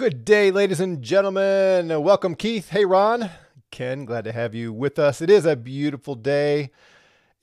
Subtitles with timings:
[0.00, 1.88] Good day, ladies and gentlemen.
[2.02, 2.70] Welcome, Keith.
[2.70, 3.28] Hey, Ron.
[3.70, 5.20] Ken, glad to have you with us.
[5.20, 6.70] It is a beautiful day.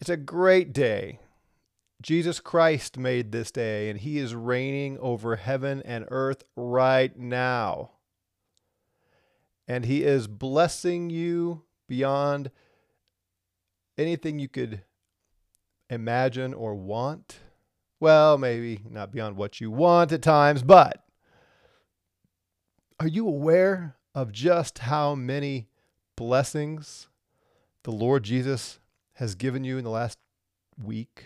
[0.02, 1.20] It's a great day.
[2.01, 7.92] Jesus Christ made this day, and he is reigning over heaven and earth right now.
[9.67, 12.49] And he is blessing you beyond
[13.99, 14.81] anything you could
[15.92, 17.38] imagine or want.
[17.99, 21.03] Well, maybe not beyond what you want at times, but
[23.00, 25.68] are you aware of just how many
[26.16, 27.08] blessings
[27.84, 28.80] the Lord Jesus
[29.14, 30.18] has given you in the last
[30.82, 31.26] week,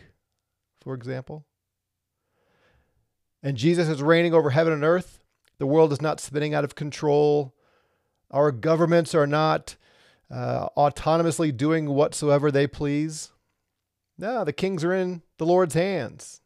[0.81, 1.45] for example?
[3.41, 5.19] And Jesus is reigning over heaven and earth.
[5.57, 7.55] The world is not spinning out of control.
[8.29, 9.75] Our governments are not
[10.29, 13.31] uh, autonomously doing whatsoever they please.
[14.17, 16.41] No, the kings are in the Lord's hands.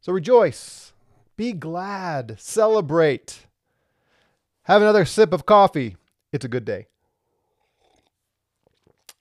[0.00, 0.92] So rejoice,
[1.36, 3.47] be glad, celebrate,
[4.68, 5.96] have another sip of coffee.
[6.30, 6.86] It's a good day.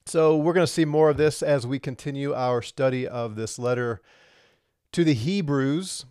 [0.06, 3.58] So, we're going to see more of this as we continue our study of this
[3.58, 4.02] letter
[4.92, 6.06] to the Hebrews.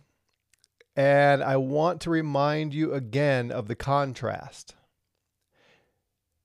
[0.95, 4.75] And I want to remind you again of the contrast.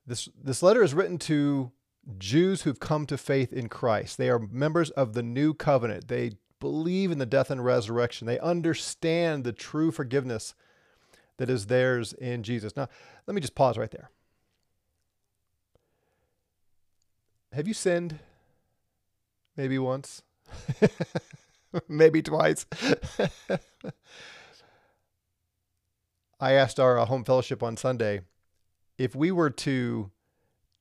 [0.06, 1.72] This, this letter is written to
[2.18, 4.18] Jews who've come to faith in Christ.
[4.18, 6.08] They are members of the new covenant.
[6.08, 8.26] They believe in the death and resurrection.
[8.26, 10.54] They understand the true forgiveness
[11.42, 12.76] that is theirs in Jesus.
[12.76, 12.88] Now,
[13.26, 14.12] let me just pause right there.
[17.52, 18.20] Have you sinned?
[19.56, 20.22] Maybe once,
[21.88, 22.64] maybe twice.
[26.38, 28.20] I asked our uh, home fellowship on Sunday
[28.96, 30.12] if we were to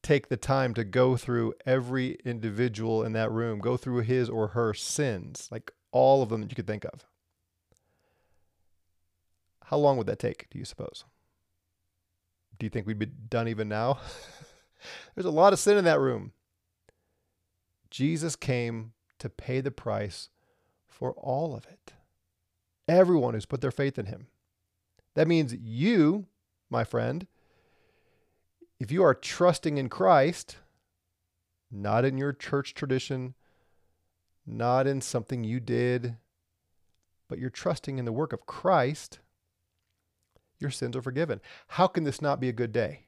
[0.03, 4.49] take the time to go through every individual in that room, go through his or
[4.49, 7.07] her sins, like all of them that you could think of.
[9.71, 11.05] How long would that take, do you suppose?
[12.59, 13.99] Do you think we'd be done even now?
[15.15, 16.33] There's a lot of sin in that room.
[17.89, 20.27] Jesus came to pay the price
[20.87, 21.93] for all of it.
[22.85, 24.27] Everyone who's put their faith in him.
[25.15, 26.25] That means you,
[26.69, 27.25] my friend,
[28.77, 30.57] if you are trusting in Christ,
[31.71, 33.35] not in your church tradition,
[34.45, 36.17] not in something you did,
[37.29, 39.19] but you're trusting in the work of Christ,
[40.61, 41.41] your sins are forgiven.
[41.67, 43.05] How can this not be a good day?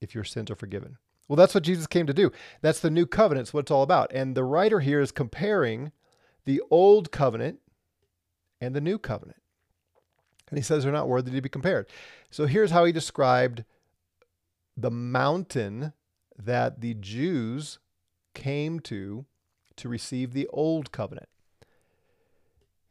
[0.00, 0.98] If your sins are forgiven.
[1.28, 2.30] Well, that's what Jesus came to do.
[2.60, 3.46] That's the new covenant.
[3.46, 4.12] It's what it's all about.
[4.12, 5.92] And the writer here is comparing
[6.44, 7.60] the old covenant
[8.60, 9.40] and the new covenant.
[10.50, 11.88] And he says they're not worthy to be compared.
[12.30, 13.64] So here's how he described
[14.76, 15.92] the mountain
[16.36, 17.78] that the Jews
[18.34, 19.24] came to
[19.76, 21.28] to receive the old covenant.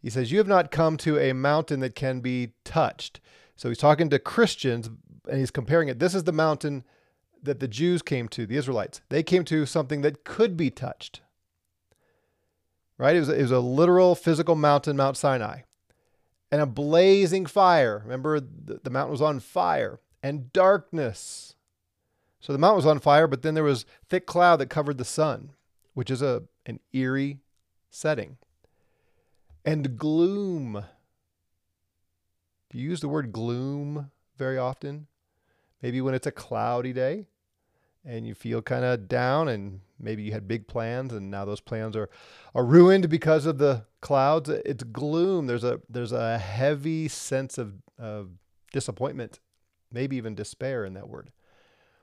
[0.03, 3.19] He says, You have not come to a mountain that can be touched.
[3.55, 4.89] So he's talking to Christians
[5.27, 5.97] and he's comparing it.
[5.97, 6.83] This is the mountain
[7.41, 9.01] that the Jews came to, the Israelites.
[9.09, 11.21] They came to something that could be touched.
[12.99, 13.15] Right?
[13.15, 15.61] It was, it was a literal physical mountain, Mount Sinai
[16.53, 18.01] and a blazing fire.
[18.03, 21.55] Remember, the, the mountain was on fire and darkness.
[22.39, 25.03] So the mountain was on fire, but then there was thick cloud that covered the
[25.03, 25.53] sun,
[25.95, 27.39] which is a an eerie
[27.89, 28.37] setting.
[29.66, 30.84] And gloom.
[32.69, 35.07] Do you use the word gloom very often?
[35.81, 37.28] Maybe when it's a cloudy day
[38.06, 41.62] and you feel kind of down and maybe you had big plans and now those
[41.62, 42.09] plans are
[42.53, 44.50] are ruined because of the clouds.
[44.50, 45.47] It's gloom.
[45.47, 48.31] There's a there's a heavy sense of of
[48.72, 49.40] disappointment
[49.91, 51.31] maybe even despair in that word.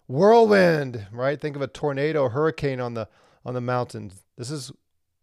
[0.06, 1.40] Whirlwind right?
[1.40, 3.08] Think of a tornado hurricane on the
[3.44, 4.22] on the mountains.
[4.36, 4.72] This is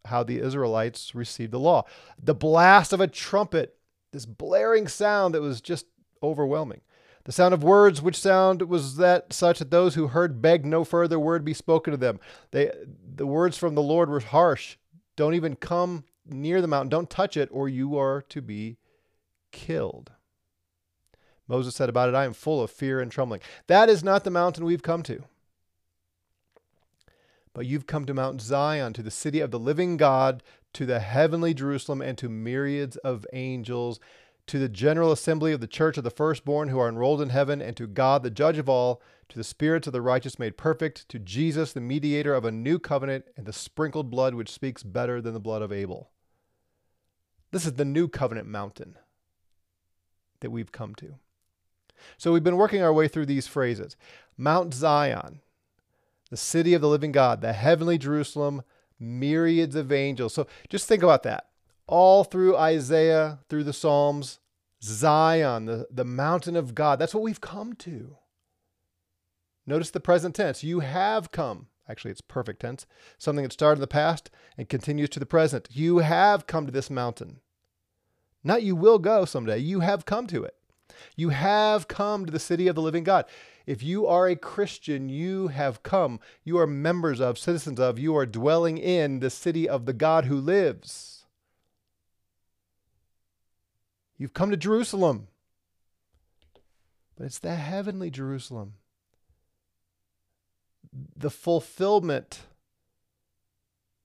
[0.06, 1.84] how the israelites received the law
[2.22, 3.78] the blast of a trumpet
[4.14, 5.86] this blaring sound that was just
[6.24, 6.82] overwhelming
[7.28, 10.86] the sound of words, which sound was that such that those who heard begged no
[10.86, 12.22] further word be spoken to them.
[12.52, 12.72] They,
[13.16, 14.78] the words from the Lord were harsh.
[15.18, 16.88] Don't even come near the mountain.
[16.88, 18.78] Don't touch it, or you are to be
[19.52, 20.12] killed.
[21.50, 23.42] Moses said about it, I am full of fear and trembling.
[23.68, 25.26] That is not the mountain we've come to.
[27.58, 30.44] But you've come to Mount Zion, to the city of the living God,
[30.74, 34.00] to the heavenly Jerusalem, and to myriads of angels
[34.46, 37.60] to the general assembly of the church of the firstborn who are enrolled in heaven,
[37.60, 41.10] and to God, the judge of all, to the spirits of the righteous made perfect,
[41.10, 45.20] to Jesus, the mediator of a new covenant, and the sprinkled blood which speaks better
[45.20, 46.12] than the blood of Abel.
[47.50, 49.00] This is the new covenant mountain
[50.42, 51.16] that we've come to.
[52.20, 53.98] So we've been working our way through these phrases
[54.38, 55.42] Mount Zion,
[56.30, 58.64] the city of the living God, the heavenly Jerusalem,
[59.00, 60.34] myriads of angels.
[60.34, 61.48] So just think about that
[61.88, 64.40] all through Isaiah, through the Psalms,
[64.84, 67.00] Zion, the, the mountain of God.
[67.00, 68.18] That's what we've come to.
[69.66, 70.64] Notice the present tense.
[70.64, 71.68] You have come.
[71.90, 72.86] Actually, it's perfect tense.
[73.18, 75.70] Something that started in the past and continues to the present.
[75.72, 77.40] You have come to this mountain.
[78.44, 79.58] Not you will go someday.
[79.58, 80.56] You have come to it.
[81.16, 83.26] You have come to the city of the living God.
[83.66, 86.20] If you are a Christian, you have come.
[86.44, 90.26] You are members of, citizens of, you are dwelling in the city of the God
[90.26, 91.26] who lives.
[94.18, 95.28] You've come to Jerusalem.
[97.18, 98.74] But it's the heavenly Jerusalem.
[101.16, 102.42] The fulfillment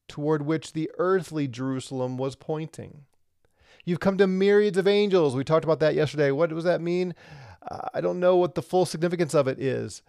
[0.09, 3.05] toward which the earthly Jerusalem was pointing.
[3.85, 5.35] You've come to myriads of angels.
[5.35, 6.31] We talked about that yesterday.
[6.31, 7.15] What does that mean?
[7.69, 10.03] Uh, I don't know what the full significance of it is.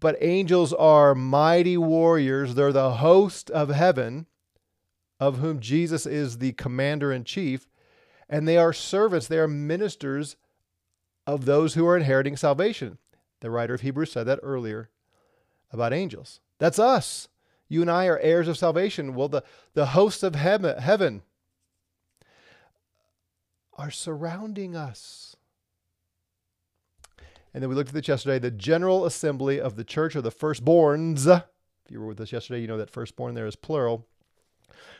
[0.00, 2.54] But angels are mighty warriors.
[2.54, 4.26] They're the host of heaven,
[5.20, 7.68] of whom Jesus is the commander in chief.
[8.28, 10.36] And they are servants, they are ministers
[11.26, 12.98] of those who are inheriting salvation.
[13.40, 14.90] The writer of Hebrews said that earlier
[15.70, 16.40] about angels.
[16.58, 17.28] That's us.
[17.68, 19.14] You and I are heirs of salvation.
[19.14, 21.22] Well, the, the hosts of heaven, heaven
[23.74, 25.36] are surrounding us.
[27.54, 30.30] And then we looked at this yesterday the General Assembly of the Church of the
[30.30, 31.26] Firstborns.
[31.26, 34.06] If you were with us yesterday, you know that firstborn there is plural.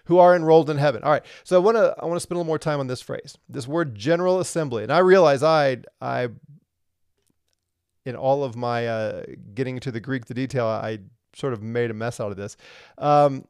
[0.06, 1.02] Who are enrolled in heaven.
[1.04, 1.24] All right.
[1.44, 3.38] So I want to I want to spend a little more time on this phrase.
[3.48, 4.82] This word general assembly.
[4.82, 6.28] And I realize I I
[8.04, 9.22] in all of my uh,
[9.54, 10.98] getting to the Greek, the detail, I
[11.34, 12.56] sort of made a mess out of this.
[12.98, 13.44] Um,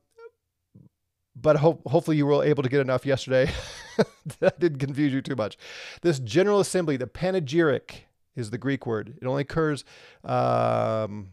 [1.34, 3.50] but hopefully you were able to get enough yesterday
[4.40, 5.56] that didn't confuse you too much.
[6.02, 8.06] This general assembly, the panegyric
[8.36, 9.14] is the Greek word.
[9.20, 9.84] It only occurs
[10.24, 11.30] um,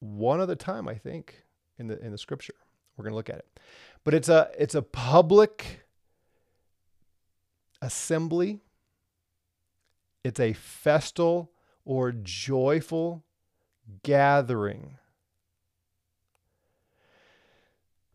[0.00, 1.44] one other time, I think,
[1.78, 2.54] in the in the scripture.
[2.96, 3.60] We're going to look at it,
[4.04, 5.86] but it's a it's a public
[7.80, 8.60] assembly.
[10.22, 11.50] It's a festal
[11.84, 13.24] or joyful
[14.02, 14.98] gathering.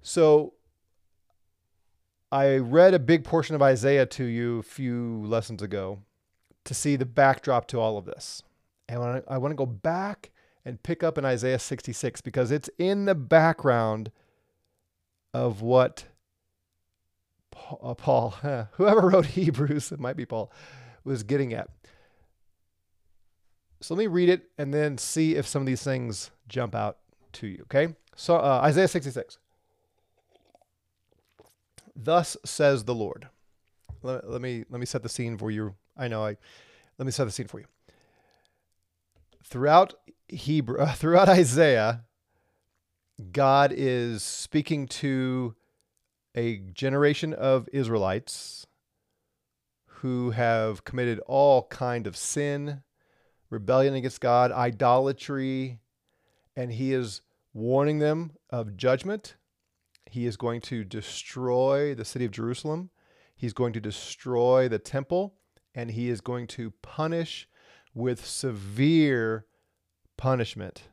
[0.01, 0.53] So
[2.35, 5.99] I read a big portion of Isaiah to you a few lessons ago
[6.65, 8.43] to see the backdrop to all of this.
[8.89, 10.31] And I want to go back
[10.65, 14.11] and pick up in Isaiah 66 because it's in the background
[15.33, 16.07] of what
[17.53, 20.51] Paul, uh, whoever wrote Hebrews, it might be Paul,
[21.05, 21.69] was getting at.
[23.79, 26.97] So let me read it and then see if some of these things jump out
[27.31, 27.61] to you.
[27.61, 27.95] Okay.
[28.17, 29.37] So uh, Isaiah 66.
[31.95, 33.29] Thus says the Lord.
[34.03, 35.75] Let, let, me let me set the scene for you.
[35.97, 36.37] I know I
[36.97, 37.65] let me set the scene for you.
[39.43, 39.93] Throughout
[40.27, 42.03] Hebrew throughout Isaiah,
[43.31, 45.55] God is speaking to
[46.35, 48.67] a generation of Israelites
[49.85, 52.83] who have committed all kind of sin,
[53.49, 55.79] rebellion against God, idolatry,
[56.55, 57.21] and he is
[57.53, 59.35] warning them of judgment
[60.09, 62.89] he is going to destroy the city of Jerusalem.
[63.35, 65.35] He's going to destroy the temple,
[65.73, 67.47] and he is going to punish
[67.93, 69.45] with severe
[70.17, 70.83] punishment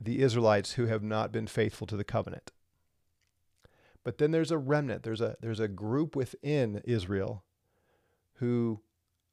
[0.00, 2.52] the Israelites who have not been faithful to the covenant.
[4.04, 7.44] But then there's a remnant, there's a, there's a group within Israel
[8.34, 8.80] who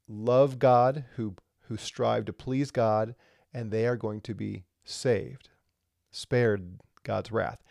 [0.08, 1.36] love God, who,
[1.68, 3.14] who strive to please God,
[3.54, 5.50] and they are going to be saved,
[6.10, 7.62] spared God's wrath.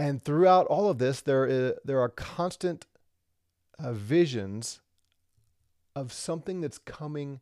[0.00, 2.86] And throughout all of this, there, is, there are constant
[3.78, 4.80] uh, visions
[5.94, 7.40] of something that's coming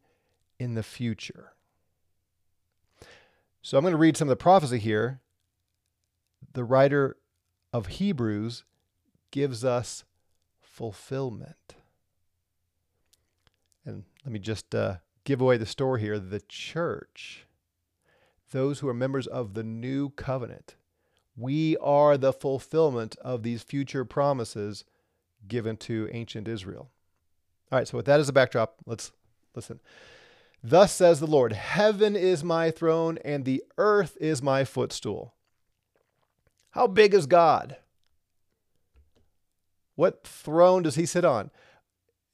[0.59, 1.53] in the future.
[3.63, 5.21] So I'm going to read some of the prophecy here.
[6.53, 7.17] The writer
[7.73, 8.65] of Hebrews
[9.31, 10.03] gives us
[10.61, 11.77] fulfillment.
[13.85, 16.19] And let me just uh, give away the story here.
[16.19, 17.47] The church,
[18.51, 20.75] those who are members of the new covenant,
[21.39, 24.85] we are the fulfillment of these future promises
[25.47, 26.91] given to ancient Israel.
[27.71, 29.13] All right, so with that as a backdrop, let's
[29.55, 29.79] listen.
[30.63, 35.35] Thus says the Lord Heaven is my throne, and the earth is my footstool.
[36.71, 37.77] How big is God?
[39.95, 41.51] What throne does he sit on?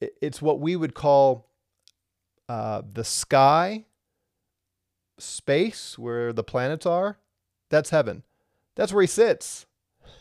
[0.00, 1.48] It's what we would call
[2.48, 3.84] uh, the sky,
[5.18, 7.18] space, where the planets are.
[7.70, 8.22] That's heaven.
[8.76, 9.66] That's where he sits.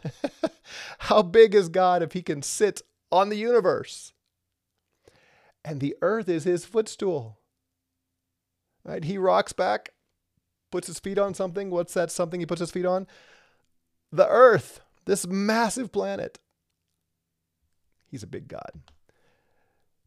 [0.99, 2.81] How big is God if he can sit
[3.11, 4.13] on the universe?
[5.65, 7.39] And the earth is his footstool.
[8.83, 9.03] Right?
[9.03, 9.91] He rocks back,
[10.71, 11.69] puts his feet on something.
[11.69, 13.07] What's that something he puts his feet on?
[14.11, 16.39] The earth, this massive planet.
[18.05, 18.81] He's a big God.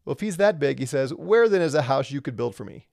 [0.05, 2.55] Well, if he's that big, he says, Where then is a house you could build
[2.55, 2.87] for me?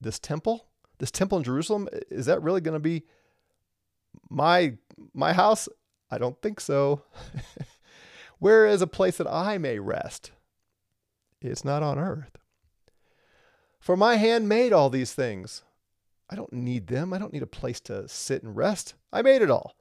[0.00, 0.68] This temple?
[0.98, 1.88] This temple in Jerusalem?
[2.10, 3.04] Is that really going to be
[4.28, 4.76] my
[5.14, 5.68] my house?
[6.10, 7.02] I don't think so.
[8.38, 10.32] Where is a place that I may rest?
[11.40, 12.36] It's not on earth.
[13.80, 15.62] For my hand made all these things.
[16.28, 17.12] I don't need them.
[17.12, 18.94] I don't need a place to sit and rest.
[19.12, 19.76] I made it all.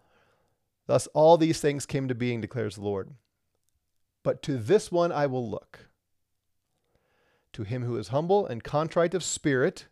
[0.87, 3.11] Thus, all these things came to being, declares the Lord.
[4.23, 5.89] But to this one I will look.
[7.53, 9.87] To him who is humble and contrite of spirit.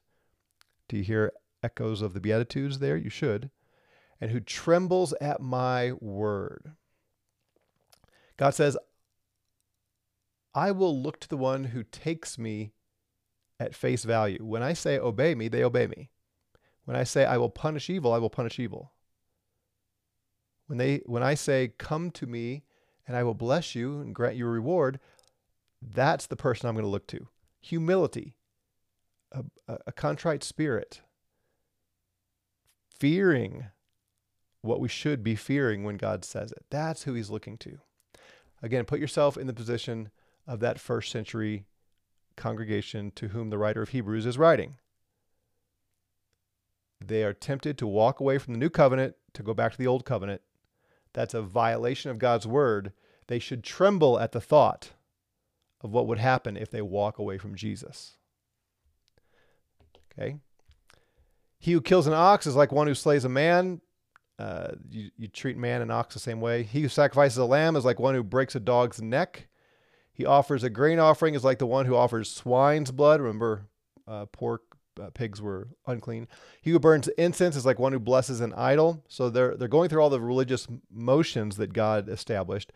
[0.87, 1.31] Do you hear
[1.63, 2.97] echoes of the Beatitudes there?
[2.97, 3.49] You should.
[4.23, 6.71] And who trembles at my word.
[8.37, 8.77] God says,
[10.55, 12.71] I will look to the one who takes me
[13.59, 14.37] at face value.
[14.39, 16.09] When I say obey me, they obey me.
[16.85, 18.93] When I say I will punish evil, I will punish evil.
[20.67, 22.63] When they when I say come to me
[23.05, 25.01] and I will bless you and grant you a reward,
[25.81, 27.27] that's the person I'm going to look to.
[27.59, 28.37] Humility,
[29.33, 29.43] a,
[29.85, 31.01] a contrite spirit,
[32.97, 33.65] fearing
[34.63, 36.65] what we should be fearing when God says it.
[36.71, 37.77] That's who he's looking to.
[38.63, 40.09] Again, put yourself in the position
[40.47, 41.65] of that first century
[42.37, 44.77] congregation to whom the writer of Hebrews is writing.
[47.05, 49.87] They are tempted to walk away from the new covenant to go back to the
[49.87, 50.41] old covenant.
[51.11, 52.93] That's a violation of God's word.
[53.27, 54.91] They should tremble at the thought
[55.81, 58.15] of what would happen if they walk away from Jesus.
[60.11, 60.37] Okay?
[61.59, 63.81] He who kills an ox is like one who slays a man.
[64.39, 66.63] Uh, you, you treat man and ox the same way.
[66.63, 69.47] He who sacrifices a lamb is like one who breaks a dog's neck.
[70.11, 73.19] He offers a grain offering is like the one who offers swine's blood.
[73.21, 73.67] Remember,
[74.07, 74.61] uh, pork,
[75.01, 76.27] uh, pigs were unclean.
[76.61, 79.03] He who burns incense is like one who blesses an idol.
[79.07, 82.71] So they're they're going through all the religious motions that God established,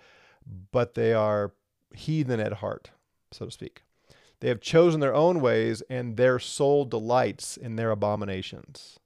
[0.71, 1.53] but they are
[1.93, 2.91] heathen at heart,
[3.31, 3.83] so to speak.
[4.39, 8.99] They have chosen their own ways, and their soul delights in their abominations.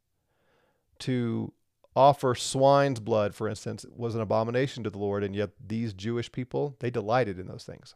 [0.99, 1.53] To
[1.95, 6.31] offer swine's blood, for instance, was an abomination to the Lord, and yet these Jewish
[6.31, 7.95] people, they delighted in those things.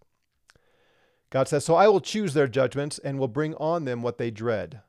[1.30, 4.32] God says, So I will choose their judgments and will bring on them what they
[4.32, 4.82] dread.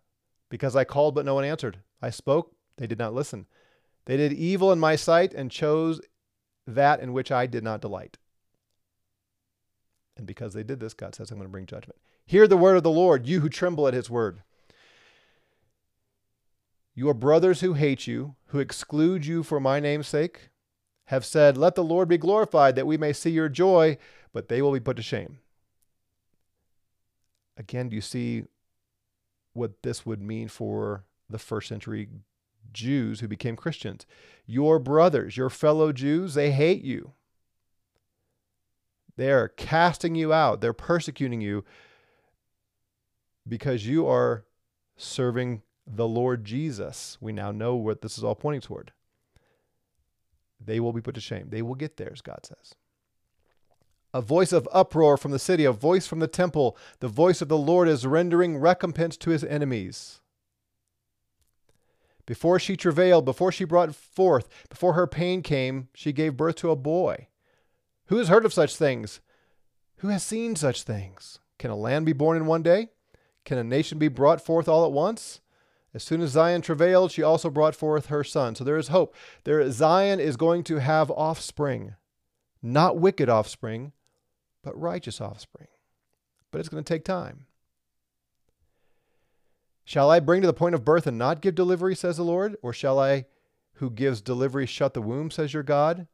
[0.48, 1.80] Because I called, but no one answered.
[2.00, 3.46] I spoke, they did not listen.
[4.04, 6.00] They did evil in my sight and chose
[6.66, 8.18] that in which I did not delight.
[10.16, 11.98] And because they did this, God says, I'm going to bring judgment.
[12.24, 14.42] Hear the word of the Lord, you who tremble at his word.
[16.98, 20.48] Your brothers who hate you, who exclude you for my name's sake,
[21.04, 23.98] have said, Let the Lord be glorified, that we may see your joy,
[24.32, 25.38] but they will be put to shame.
[27.58, 28.44] Again, do you see
[29.52, 32.08] what this would mean for the first century
[32.72, 34.06] Jews who became Christians?
[34.46, 37.12] Your brothers, your fellow Jews, they hate you.
[39.16, 41.62] They're casting you out, they're persecuting you
[43.46, 44.44] because you are
[44.96, 47.18] serving the Lord Jesus.
[47.20, 48.92] We now know what this is all pointing toward.
[50.60, 51.48] They will be put to shame.
[51.50, 52.74] They will get theirs, God says
[54.16, 56.76] a voice of uproar from the city, a voice from the temple.
[57.00, 60.20] The voice of the Lord is rendering recompense to his enemies.
[62.24, 66.70] Before she travailed, before she brought forth, before her pain came, she gave birth to
[66.70, 67.28] a boy.
[68.06, 69.20] Who has heard of such things?
[69.98, 71.38] Who has seen such things?
[71.58, 72.88] Can a land be born in one day?
[73.44, 75.40] Can a nation be brought forth all at once?
[75.96, 78.54] As soon as Zion travailed, she also brought forth her son.
[78.54, 79.14] So there is hope.
[79.44, 81.94] There, Zion is going to have offspring,
[82.62, 83.92] not wicked offspring,
[84.62, 85.68] but righteous offspring.
[86.50, 87.46] But it's going to take time.
[89.86, 92.56] Shall I bring to the point of birth and not give delivery, says the Lord?
[92.60, 93.24] Or shall I,
[93.76, 96.08] who gives delivery, shut the womb, says your God?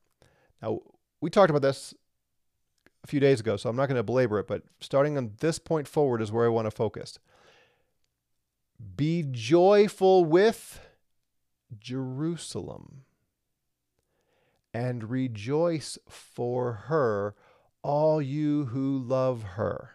[0.62, 0.78] Now,
[1.20, 1.92] we talked about this
[3.02, 5.58] a few days ago, so I'm not going to belabor it, but starting on this
[5.58, 7.18] point forward is where I want to focus.
[8.96, 10.80] Be joyful with
[11.78, 13.04] Jerusalem
[14.74, 17.34] and rejoice for her
[17.82, 19.92] all you who love her.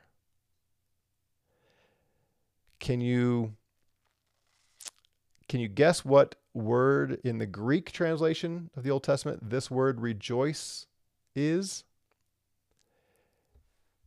[2.80, 3.56] Can you
[5.48, 10.02] can you guess what word in the Greek translation of the Old Testament this word
[10.02, 10.86] rejoice
[11.36, 11.86] is?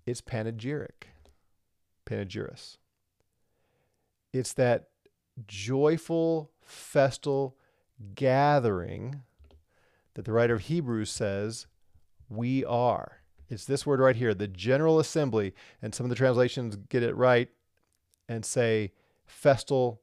[0.07, 1.09] It's panegyric.
[2.05, 2.77] Panegyris.
[4.33, 4.89] It's that
[5.47, 7.57] joyful festal
[8.15, 9.23] gathering
[10.15, 11.67] that the writer of Hebrews says
[12.29, 13.19] we are.
[13.49, 15.55] It's this word right here, the General Assembly.
[15.83, 17.49] And some of the translations get it right
[18.29, 18.93] and say
[19.27, 20.01] festal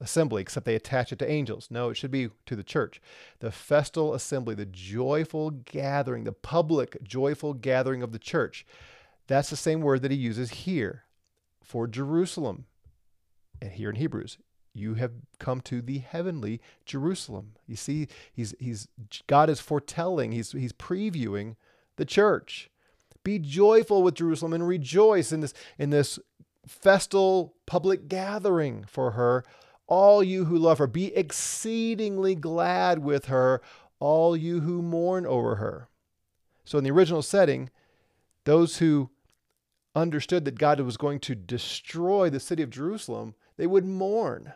[0.00, 1.68] assembly, except they attach it to angels.
[1.70, 3.00] No, it should be to the church.
[3.38, 8.66] The festal assembly, the joyful gathering, the public joyful gathering of the church.
[9.26, 11.04] That's the same word that he uses here
[11.62, 12.64] for Jerusalem.
[13.60, 14.38] And here in Hebrews,
[14.72, 17.52] you have come to the heavenly Jerusalem.
[17.66, 18.88] You see, he's he's
[19.26, 21.56] God is foretelling, he's he's previewing
[21.96, 22.70] the church.
[23.22, 26.18] Be joyful with Jerusalem and rejoice in this in this
[26.66, 29.44] festal public gathering for her.
[29.86, 33.60] All you who love her, be exceedingly glad with her,
[33.98, 35.88] all you who mourn over her.
[36.64, 37.70] So in the original setting,
[38.44, 39.10] those who
[39.96, 44.54] understood that God was going to destroy the city of Jerusalem, they would mourn.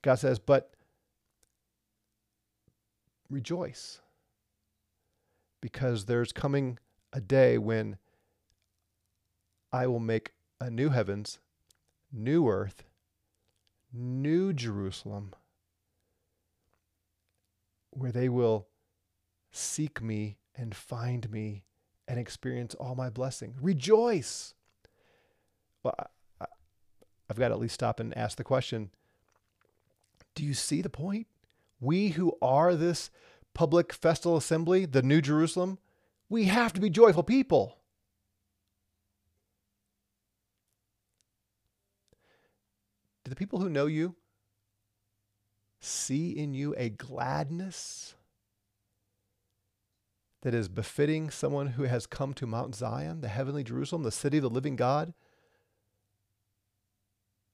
[0.00, 0.70] God says, but
[3.28, 4.00] rejoice
[5.60, 6.78] because there's coming
[7.12, 7.98] a day when
[9.70, 11.38] I will make a new heavens,
[12.10, 12.84] new earth,
[13.92, 15.34] new Jerusalem,
[17.90, 18.68] where they will
[19.52, 21.64] seek me and find me
[22.08, 23.52] and experience all my blessing.
[23.60, 24.54] Rejoice.
[25.82, 25.94] Well,
[27.30, 28.90] I, have got to at least stop and ask the question
[30.34, 31.28] do you see the point?
[31.80, 33.10] We who are this
[33.54, 35.78] public festal assembly, the New Jerusalem,
[36.28, 37.78] we have to be joyful people.
[43.24, 44.16] Do the people who know you
[45.80, 48.14] see in you a gladness
[50.42, 54.38] that is befitting someone who has come to Mount Zion, the heavenly Jerusalem, the city
[54.38, 55.12] of the living God?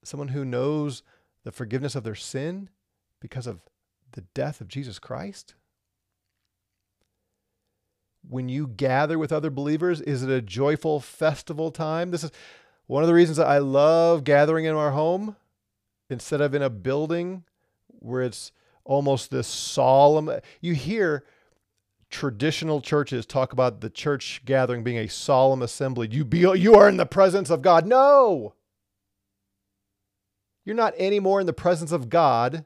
[0.07, 1.03] Someone who knows
[1.43, 2.69] the forgiveness of their sin
[3.19, 3.59] because of
[4.13, 5.55] the death of Jesus Christ?
[8.25, 12.11] When you gather with other believers, is it a joyful festival time?
[12.11, 12.31] This is
[12.85, 15.35] one of the reasons I love gathering in our home
[16.09, 17.43] instead of in a building
[17.87, 18.53] where it's
[18.85, 20.31] almost this solemn.
[20.61, 21.25] You hear
[22.09, 26.07] traditional churches talk about the church gathering being a solemn assembly.
[26.09, 27.85] You be you are in the presence of God.
[27.85, 28.53] No.
[30.67, 32.65] You're not any more in the presence of God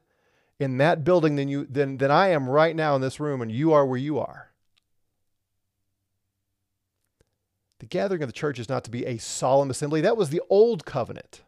[0.60, 3.52] in that building than you than, than I am right now in this room, and
[3.52, 4.50] you are where you are.
[7.78, 10.02] The gathering of the church is not to be a solemn assembly.
[10.02, 11.44] That was the old covenant.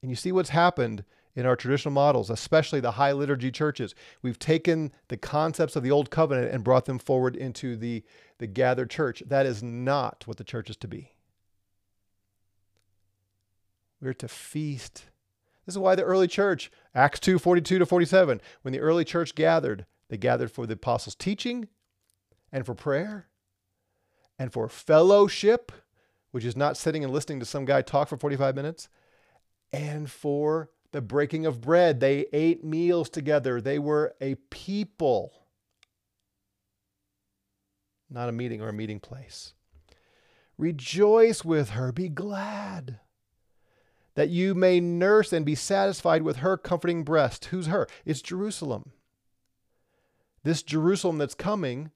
[0.00, 1.02] And you see what's happened
[1.34, 3.96] in our traditional models, especially the high liturgy churches.
[4.22, 8.04] We've taken the concepts of the old covenant and brought them forward into the,
[8.38, 9.24] the gathered church.
[9.26, 11.13] That is not what the church is to be.
[14.04, 15.06] We're to feast.
[15.64, 19.34] This is why the early church, Acts 2 42 to 47, when the early church
[19.34, 21.68] gathered, they gathered for the apostles' teaching
[22.52, 23.28] and for prayer
[24.38, 25.72] and for fellowship,
[26.32, 28.90] which is not sitting and listening to some guy talk for 45 minutes,
[29.72, 32.00] and for the breaking of bread.
[32.00, 33.58] They ate meals together.
[33.58, 35.32] They were a people,
[38.10, 39.54] not a meeting or a meeting place.
[40.58, 43.00] Rejoice with her, be glad
[44.14, 47.46] that you may nurse and be satisfied with her comforting breast.
[47.46, 47.86] Who's her?
[48.04, 48.92] It's Jerusalem.
[50.42, 51.90] This Jerusalem that's coming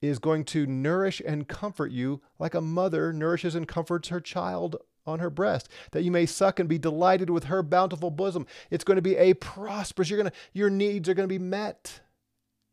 [0.00, 4.76] is going to nourish and comfort you like a mother nourishes and comforts her child
[5.06, 8.46] on her breast, that you may suck and be delighted with her bountiful bosom.
[8.70, 11.38] It's going to be a prosperous, you're going to, your needs are going to be
[11.38, 12.00] met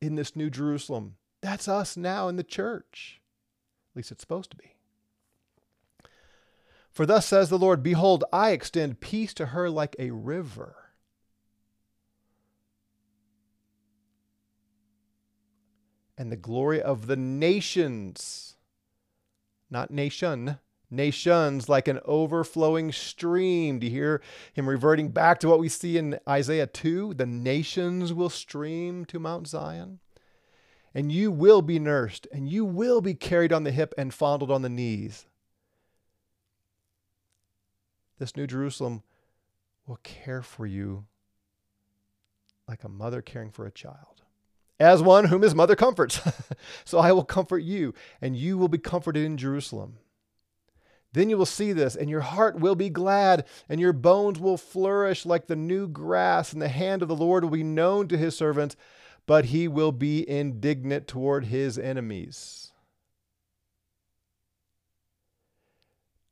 [0.02, 1.16] in this new Jerusalem.
[1.42, 3.20] That's us now in the church.
[3.92, 4.76] At least it's supposed to be.
[6.92, 10.76] For thus says the Lord Behold, I extend peace to her like a river.
[16.18, 18.58] And the glory of the nations,
[19.70, 20.60] not nation,
[20.92, 23.80] nations like an overflowing stream.
[23.80, 24.22] Do you hear
[24.54, 27.16] him reverting back to what we see in Isaiah 2?
[27.16, 30.00] The nations will stream to Mount Zion.
[30.94, 34.52] And you will be nursed, and you will be carried on the hip and fondled
[34.52, 35.26] on the knees.
[38.22, 39.02] This New Jerusalem
[39.88, 41.06] will care for you
[42.68, 44.22] like a mother caring for a child,
[44.80, 46.22] as one whom his mother comforts.
[46.86, 49.98] so I will comfort you, and you will be comforted in Jerusalem.
[51.14, 54.56] Then you will see this, and your heart will be glad, and your bones will
[54.56, 58.20] flourish like the new grass, and the hand of the Lord will be known to
[58.20, 58.76] his servants,
[59.26, 62.71] but he will be indignant toward his enemies.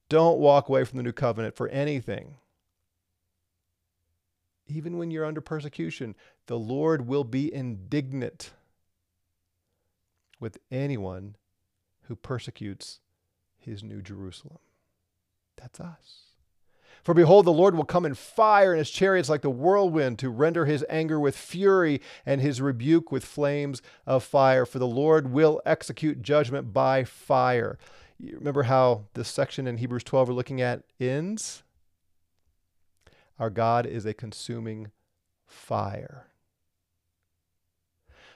[0.10, 2.36] Don't walk away from the new covenant for anything.
[4.68, 6.16] Even when you're under persecution,
[6.48, 8.52] the Lord will be indignant
[10.40, 11.36] with anyone
[12.04, 13.00] who persecutes
[13.58, 14.60] his new Jerusalem.
[15.58, 16.24] That's us.
[17.04, 20.30] For behold, the Lord will come in fire, and his chariots like the whirlwind, to
[20.30, 24.66] render his anger with fury, and his rebuke with flames of fire.
[24.66, 27.78] For the Lord will execute judgment by fire.
[28.22, 31.64] You remember how this section in Hebrews 12 we're looking at ends?
[33.40, 34.92] Our God is a consuming
[35.46, 36.28] fire.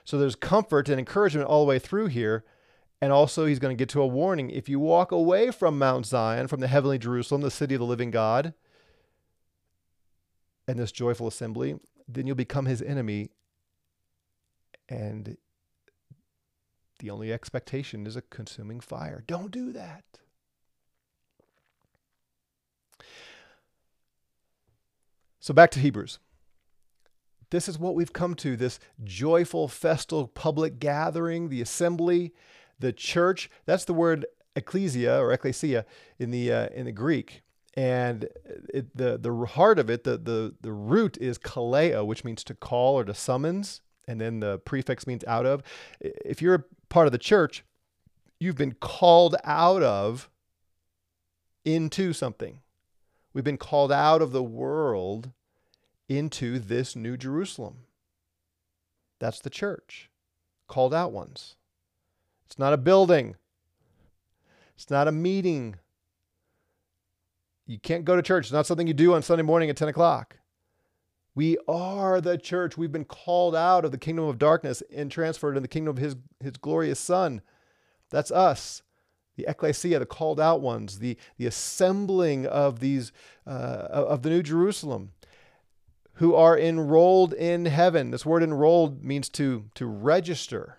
[0.04, 2.44] So there's comfort and encouragement all the way through here.
[3.00, 4.48] And also, he's going to get to a warning.
[4.48, 7.86] If you walk away from Mount Zion, from the heavenly Jerusalem, the city of the
[7.86, 8.54] living God,
[10.66, 13.28] and this joyful assembly, then you'll become his enemy.
[14.88, 15.36] And
[17.04, 19.22] the only expectation is a consuming fire.
[19.26, 20.04] Don't do that.
[25.38, 26.18] So back to Hebrews.
[27.50, 32.32] This is what we've come to this joyful, festal public gathering, the assembly,
[32.78, 33.50] the church.
[33.66, 34.24] That's the word
[34.56, 35.84] ecclesia or ecclesia
[36.18, 37.42] in the, uh, in the Greek.
[37.74, 38.30] And
[38.72, 42.54] it, the, the heart of it, the, the, the root is kaleo, which means to
[42.54, 43.82] call or to summons.
[44.06, 45.62] And then the prefix means out of.
[46.00, 47.64] If you're part of the church,
[48.38, 50.30] you've been called out of
[51.64, 52.60] into something.
[53.32, 55.32] We've been called out of the world
[56.08, 57.78] into this new Jerusalem.
[59.18, 60.08] That's the church,
[60.68, 61.56] called out ones.
[62.46, 63.34] It's not a building,
[64.76, 65.74] it's not a meeting.
[67.66, 68.44] You can't go to church.
[68.44, 70.36] It's not something you do on Sunday morning at 10 o'clock.
[71.34, 72.76] We are the church.
[72.76, 75.98] We've been called out of the kingdom of darkness and transferred in the kingdom of
[75.98, 77.42] his, his glorious Son.
[78.10, 78.82] That's us
[79.36, 83.12] the ecclesia, the called out ones, the, the assembling of these
[83.46, 85.12] uh, of the New Jerusalem,
[86.14, 88.10] who are enrolled in heaven.
[88.10, 90.78] This word enrolled means to to register.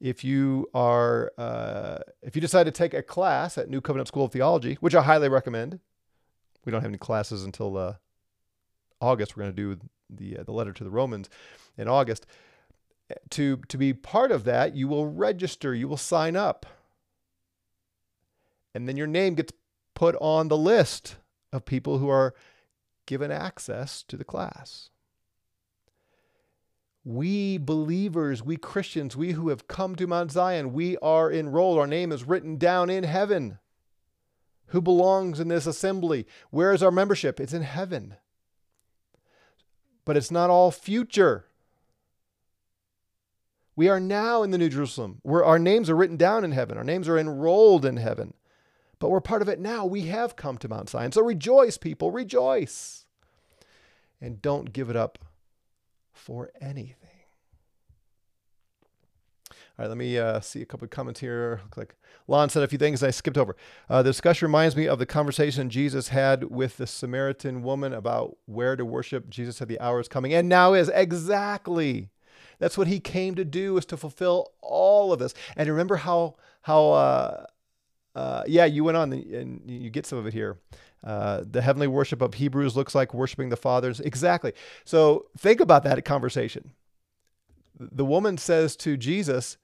[0.00, 4.24] If you are uh, if you decide to take a class at New Covenant School
[4.24, 5.80] of Theology, which I highly recommend,
[6.64, 7.94] we don't have any classes until uh,
[9.00, 9.36] August.
[9.36, 9.80] We're going to do
[10.10, 11.28] the uh, the letter to the Romans
[11.76, 12.26] in August.
[13.30, 15.74] To to be part of that, you will register.
[15.74, 16.66] You will sign up
[18.76, 19.54] and then your name gets
[19.94, 21.16] put on the list
[21.50, 22.34] of people who are
[23.06, 24.90] given access to the class.
[27.02, 31.78] We believers, we Christians, we who have come to Mount Zion, we are enrolled.
[31.78, 33.58] Our name is written down in heaven.
[34.66, 36.26] Who belongs in this assembly?
[36.50, 37.40] Where is our membership?
[37.40, 38.16] It's in heaven.
[40.06, 41.44] But it's not all future.
[43.74, 46.78] We are now in the New Jerusalem, where our names are written down in heaven.
[46.78, 48.32] Our names are enrolled in heaven
[48.98, 49.84] but we're part of it now.
[49.84, 51.12] We have come to Mount Zion.
[51.12, 53.04] So rejoice, people, rejoice.
[54.20, 55.18] And don't give it up
[56.12, 57.05] for anything.
[59.78, 61.60] All right, let me uh, see a couple of comments here.
[61.64, 63.56] Look like Lon said a few things I skipped over.
[63.90, 68.38] Uh, the discussion reminds me of the conversation Jesus had with the Samaritan woman about
[68.46, 69.28] where to worship.
[69.28, 72.08] Jesus said the hour is coming, and now is exactly.
[72.58, 75.34] That's what he came to do, is to fulfill all of this.
[75.56, 77.46] And remember how how uh,
[78.14, 80.58] uh, yeah, you went on and you get some of it here.
[81.04, 84.00] Uh, the heavenly worship of Hebrews looks like worshiping the fathers.
[84.00, 84.54] Exactly.
[84.86, 86.72] So think about that conversation.
[87.78, 89.58] The woman says to Jesus,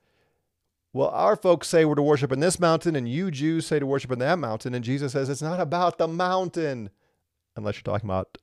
[0.93, 3.87] Well, our folks say we're to worship in this mountain, and you Jews say to
[3.87, 4.75] worship in that mountain.
[4.75, 6.91] And Jesus says, It's not about the mountain,
[7.57, 8.37] unless you're talking about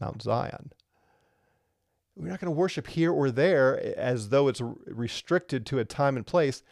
[0.00, 0.72] Mount Zion.
[2.14, 6.16] We're not going to worship here or there as though it's restricted to a time
[6.16, 6.62] and place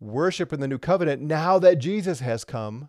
[0.00, 2.88] worship in the new covenant, now that Jesus has come,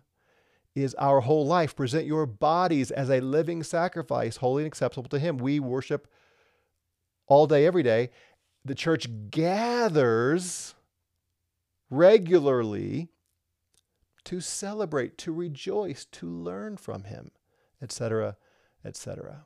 [0.74, 1.76] is our whole life.
[1.76, 5.36] Present your bodies as a living sacrifice, holy and acceptable to Him.
[5.36, 6.08] We worship
[7.26, 8.10] all day, every day.
[8.64, 10.74] The church gathers
[11.92, 13.08] regularly
[14.24, 17.30] to celebrate, to rejoice, to learn from Him,
[17.82, 18.36] etc.,
[18.84, 19.44] etc.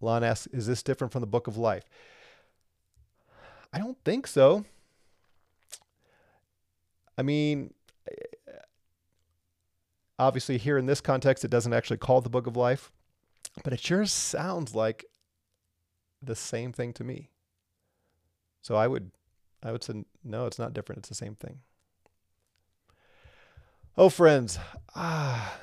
[0.00, 1.84] Lon asks, is this different from the book of life?
[3.72, 4.64] I don't think so.
[7.18, 7.74] I mean,
[10.18, 12.92] obviously, here in this context, it doesn't actually call the book of life,
[13.64, 15.06] but it sure sounds like
[16.22, 17.30] the same thing to me.
[18.66, 19.12] So I would,
[19.62, 20.98] I would say, no, it's not different.
[20.98, 21.60] It's the same thing.
[23.96, 24.58] Oh, friends,
[24.96, 25.56] ah,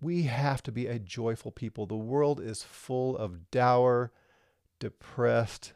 [0.00, 1.84] we have to be a joyful people.
[1.84, 4.12] The world is full of dour,
[4.80, 5.74] depressed,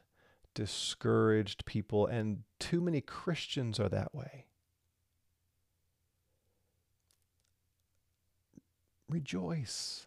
[0.55, 4.47] discouraged people, and too many Christians are that way.
[9.11, 10.07] Rejoice.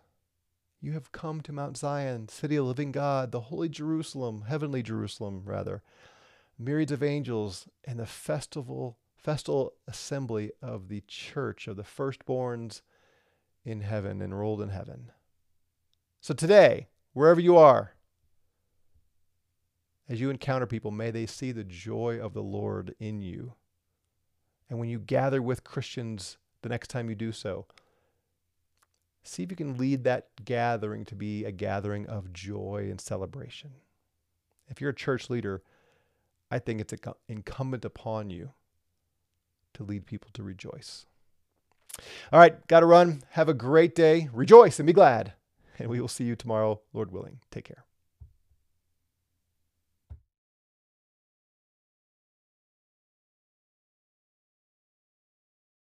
[0.82, 5.44] You have come to Mount Zion, city of living God, the holy Jerusalem, heavenly Jerusalem,
[5.46, 5.84] rather,
[6.58, 12.82] myriads of angels, and the festival festal assembly of the church of the firstborns
[13.64, 15.12] in heaven, enrolled in heaven.
[16.20, 17.94] So today, wherever you are,
[20.10, 23.54] as you encounter people, may they see the joy of the Lord in you.
[24.70, 27.66] And when you gather with Christians the next time you do so,
[29.24, 33.72] see if you can lead that gathering to be a gathering of joy and celebration.
[34.68, 35.64] If you're a church leader,
[36.54, 36.94] I think it's
[37.28, 38.52] incumbent upon you
[39.74, 41.08] to lead people to rejoice.
[42.32, 43.24] All right, got to run.
[43.32, 44.30] Have a great day.
[44.32, 45.34] Rejoice and be glad.
[45.80, 47.40] And we will see you tomorrow, Lord willing.
[47.50, 47.86] Take care.